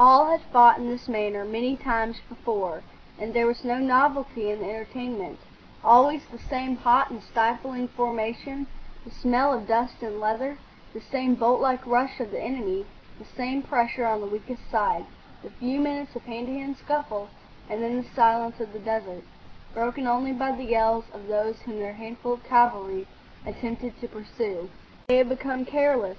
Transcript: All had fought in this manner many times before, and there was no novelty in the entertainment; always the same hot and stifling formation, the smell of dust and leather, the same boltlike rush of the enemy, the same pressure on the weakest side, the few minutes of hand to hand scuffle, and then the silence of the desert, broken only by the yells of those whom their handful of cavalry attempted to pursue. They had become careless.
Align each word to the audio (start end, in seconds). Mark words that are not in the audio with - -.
All 0.00 0.28
had 0.32 0.40
fought 0.52 0.78
in 0.78 0.88
this 0.90 1.06
manner 1.06 1.44
many 1.44 1.76
times 1.76 2.16
before, 2.28 2.82
and 3.20 3.32
there 3.32 3.46
was 3.46 3.62
no 3.62 3.78
novelty 3.78 4.50
in 4.50 4.58
the 4.58 4.64
entertainment; 4.68 5.38
always 5.84 6.24
the 6.26 6.40
same 6.40 6.74
hot 6.78 7.08
and 7.12 7.22
stifling 7.22 7.86
formation, 7.86 8.66
the 9.04 9.12
smell 9.12 9.52
of 9.54 9.68
dust 9.68 10.02
and 10.02 10.18
leather, 10.18 10.58
the 10.92 11.00
same 11.00 11.36
boltlike 11.36 11.86
rush 11.86 12.18
of 12.18 12.32
the 12.32 12.40
enemy, 12.42 12.84
the 13.20 13.24
same 13.24 13.62
pressure 13.62 14.04
on 14.04 14.20
the 14.20 14.26
weakest 14.26 14.68
side, 14.68 15.04
the 15.44 15.50
few 15.50 15.78
minutes 15.78 16.16
of 16.16 16.24
hand 16.24 16.48
to 16.48 16.54
hand 16.54 16.76
scuffle, 16.76 17.28
and 17.68 17.80
then 17.80 17.94
the 17.96 18.08
silence 18.16 18.58
of 18.58 18.72
the 18.72 18.80
desert, 18.80 19.22
broken 19.72 20.04
only 20.04 20.32
by 20.32 20.50
the 20.50 20.64
yells 20.64 21.04
of 21.14 21.28
those 21.28 21.60
whom 21.60 21.78
their 21.78 21.92
handful 21.92 22.32
of 22.32 22.42
cavalry 22.44 23.06
attempted 23.46 23.96
to 24.00 24.08
pursue. 24.08 24.68
They 25.06 25.18
had 25.18 25.28
become 25.28 25.64
careless. 25.64 26.18